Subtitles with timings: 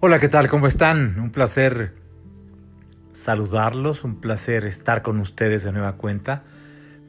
[0.00, 0.48] Hola, ¿qué tal?
[0.48, 1.18] ¿Cómo están?
[1.18, 1.92] Un placer
[3.10, 6.44] saludarlos, un placer estar con ustedes de nueva cuenta.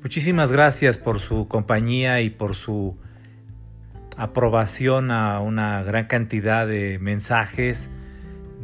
[0.01, 2.97] Muchísimas gracias por su compañía y por su
[4.17, 7.91] aprobación a una gran cantidad de mensajes,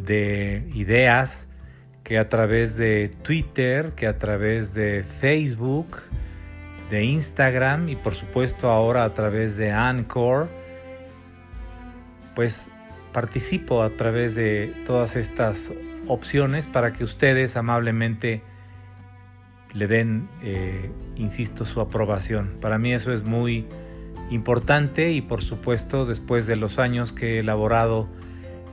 [0.03, 1.47] de ideas
[2.03, 6.01] que a través de Twitter, que a través de Facebook,
[6.89, 10.49] de Instagram y por supuesto ahora a través de Anchor,
[12.33, 12.71] pues
[13.15, 15.71] participo a través de todas estas
[16.05, 18.41] opciones para que ustedes amablemente
[19.71, 22.57] le den, eh, insisto, su aprobación.
[22.59, 23.67] Para mí eso es muy
[24.29, 28.09] importante y por supuesto después de los años que he elaborado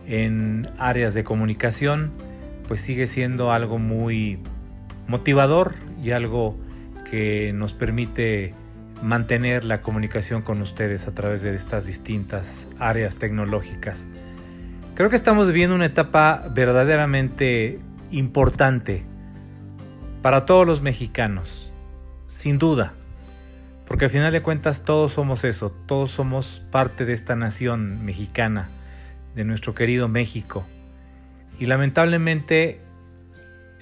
[0.08, 2.10] en áreas de comunicación,
[2.66, 4.40] pues sigue siendo algo muy
[5.06, 6.58] motivador y algo
[7.08, 8.54] que nos permite
[9.04, 14.08] mantener la comunicación con ustedes a través de estas distintas áreas tecnológicas.
[14.94, 19.04] Creo que estamos viviendo una etapa verdaderamente importante
[20.20, 21.72] para todos los mexicanos,
[22.26, 22.92] sin duda,
[23.86, 28.68] porque al final de cuentas todos somos eso, todos somos parte de esta nación mexicana,
[29.34, 30.66] de nuestro querido México.
[31.58, 32.82] Y lamentablemente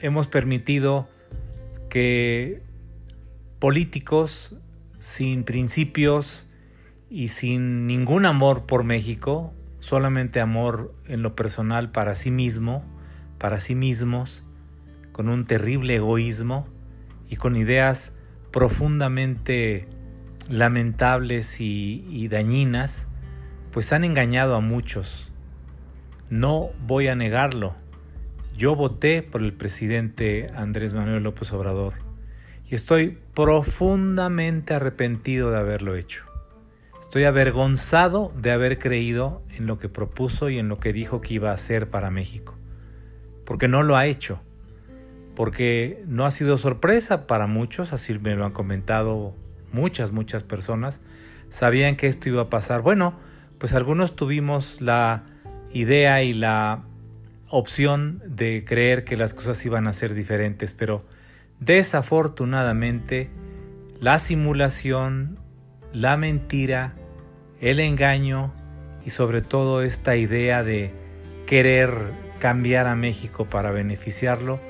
[0.00, 1.08] hemos permitido
[1.88, 2.62] que
[3.58, 4.54] políticos
[5.00, 6.46] sin principios
[7.10, 12.84] y sin ningún amor por México, solamente amor en lo personal para sí mismo,
[13.38, 14.44] para sí mismos,
[15.12, 16.68] con un terrible egoísmo
[17.28, 18.14] y con ideas
[18.52, 19.88] profundamente
[20.48, 23.08] lamentables y, dañinas,
[23.72, 25.32] pues han engañado a muchos.
[26.28, 27.74] No voy a negarlo.
[28.56, 31.94] Yo voté por el presidente Andrés Manuel López Obrador
[32.68, 36.29] y estoy profundamente arrepentido de haberlo hecho.
[37.10, 41.34] Estoy avergonzado de haber creído en lo que propuso y en lo que dijo que
[41.34, 42.54] iba a hacer para México.
[43.44, 44.40] Porque no lo ha hecho.
[45.34, 49.34] Porque no ha sido sorpresa para muchos, así me lo han comentado
[49.72, 51.00] muchas, muchas personas.
[51.48, 52.80] Sabían que esto iba a pasar.
[52.80, 53.18] Bueno,
[53.58, 55.24] pues algunos tuvimos la
[55.72, 56.84] idea y la
[57.48, 61.04] opción de creer que las cosas iban a ser diferentes, pero
[61.58, 63.30] desafortunadamente
[63.98, 65.40] la simulación,
[65.92, 66.94] la mentira,
[67.60, 68.52] el engaño
[69.04, 70.92] y sobre todo esta idea de
[71.46, 71.92] querer
[72.38, 74.60] cambiar a México para beneficiarlo,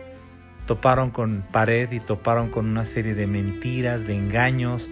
[0.67, 4.91] toparon con pared y toparon con una serie de mentiras, de engaños,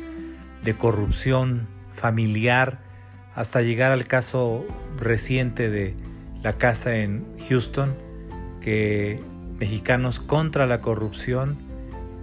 [0.63, 2.79] de corrupción familiar,
[3.35, 4.65] hasta llegar al caso
[4.99, 5.95] reciente de
[6.43, 7.97] la casa en Houston,
[8.61, 9.21] que
[9.59, 11.59] mexicanos contra la corrupción,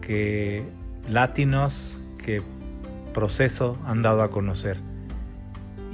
[0.01, 0.63] que
[1.07, 2.41] latinos, que
[3.13, 4.77] proceso han dado a conocer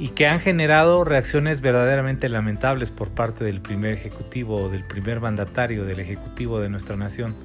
[0.01, 5.19] y que han generado reacciones verdaderamente lamentables por parte del primer ejecutivo o del primer
[5.19, 7.35] mandatario del ejecutivo de nuestra nación.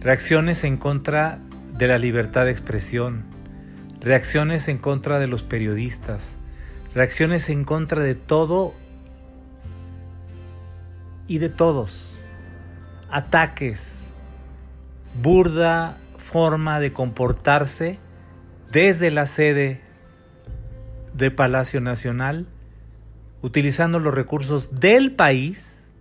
[0.00, 1.38] Reacciones en contra
[1.76, 3.24] de la libertad de expresión,
[4.00, 6.34] reacciones en contra de los periodistas,
[6.94, 8.72] reacciones en contra de todo
[11.26, 12.18] y de todos,
[13.10, 14.08] ataques,
[15.22, 17.98] burda forma de comportarse
[18.72, 19.83] desde la sede
[21.14, 22.46] de Palacio Nacional,
[23.42, 25.92] utilizando los recursos del país,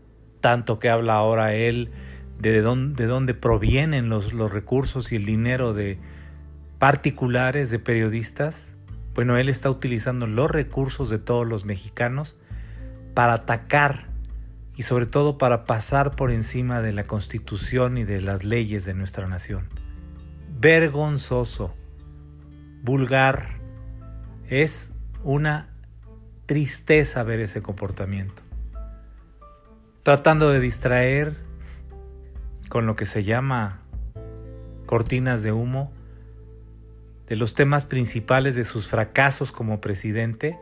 [0.42, 1.92] tanto que habla ahora él
[2.40, 6.00] de dónde, de dónde provienen los, los recursos y el dinero de
[6.80, 8.76] particulares, de periodistas.
[9.14, 12.36] Bueno, él está utilizando los recursos de todos los mexicanos
[13.14, 14.10] para atacar
[14.76, 18.96] y sobre todo para pasar por encima de la constitución y de las leyes de
[18.96, 19.70] nuestra nación
[20.64, 21.76] vergonzoso,
[22.84, 23.60] vulgar.
[24.48, 25.70] Es una
[26.46, 28.42] tristeza ver ese comportamiento.
[30.04, 31.38] Tratando de distraer
[32.70, 33.80] con lo que se llama
[34.86, 35.92] cortinas de humo
[37.28, 40.58] de los temas principales de sus fracasos como presidente,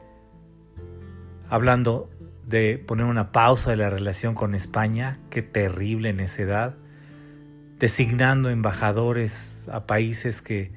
[1.50, 2.10] hablando
[2.48, 6.78] de poner una pausa de la relación con España, qué terrible necedad,
[7.80, 10.72] designando embajadores a países que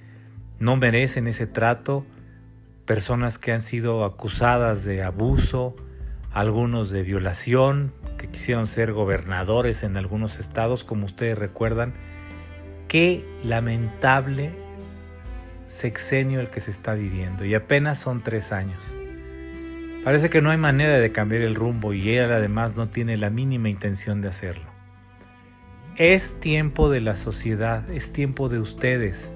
[0.58, 2.06] no merecen ese trato,
[2.84, 5.74] personas que han sido acusadas de abuso,
[6.32, 11.94] algunos de violación, que quisieron ser gobernadores en algunos estados, como ustedes recuerdan.
[12.88, 14.52] Qué lamentable
[15.66, 18.82] sexenio el que se está viviendo y apenas son tres años.
[20.04, 23.30] Parece que no hay manera de cambiar el rumbo y él además no tiene la
[23.30, 24.66] mínima intención de hacerlo.
[25.96, 29.32] Es tiempo de la sociedad, es tiempo de ustedes,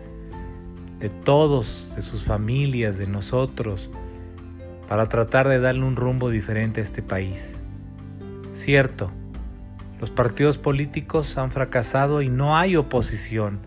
[0.98, 3.90] de todos, de sus familias, de nosotros,
[4.88, 7.60] para tratar de darle un rumbo diferente a este país.
[8.52, 9.12] Cierto,
[10.00, 13.60] los partidos políticos han fracasado y no hay oposición,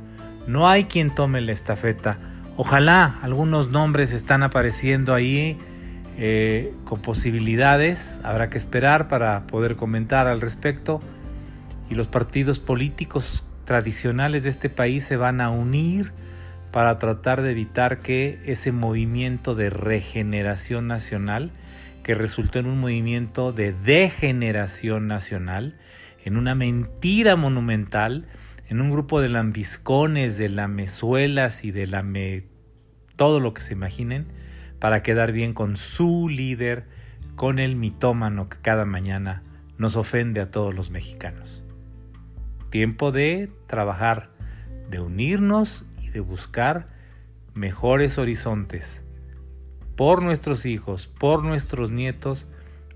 [0.47, 2.17] no hay quien tome la estafeta.
[2.57, 5.57] Ojalá algunos nombres están apareciendo ahí
[6.17, 10.99] eh, con posibilidades, habrá que esperar para poder comentar al respecto
[11.89, 16.11] y los partidos políticos tradicionales de este país se van a unir
[16.71, 21.51] para tratar de evitar que ese movimiento de regeneración nacional,
[22.03, 25.77] que resultó en un movimiento de degeneración nacional,
[26.23, 28.27] en una mentira monumental,
[28.69, 32.45] en un grupo de lambiscones, de lamezuelas y de lame...
[33.17, 34.27] todo lo que se imaginen,
[34.79, 36.85] para quedar bien con su líder,
[37.35, 39.43] con el mitómano que cada mañana
[39.77, 41.63] nos ofende a todos los mexicanos.
[42.69, 44.29] Tiempo de trabajar,
[44.89, 46.87] de unirnos de buscar
[47.53, 49.03] mejores horizontes
[49.95, 52.47] por nuestros hijos, por nuestros nietos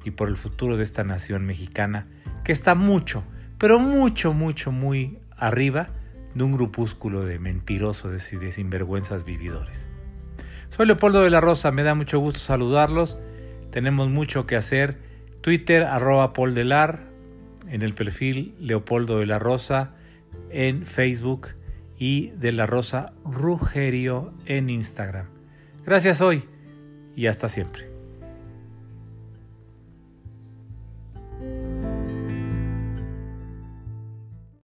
[0.04, 2.08] y por el futuro de esta nación mexicana
[2.44, 3.24] que está mucho,
[3.58, 5.90] pero mucho, mucho, muy arriba
[6.34, 9.90] de un grupúsculo de mentirosos y de sinvergüenzas vividores.
[10.70, 13.18] Soy Leopoldo de la Rosa, me da mucho gusto saludarlos.
[13.72, 14.98] Tenemos mucho que hacer.
[15.42, 17.16] Twitter arroba poldelar,
[17.70, 19.96] en el perfil Leopoldo de la Rosa
[20.50, 21.50] en Facebook
[21.98, 25.28] y de la Rosa Rugerio en Instagram.
[25.84, 26.44] Gracias hoy
[27.16, 27.95] y hasta siempre.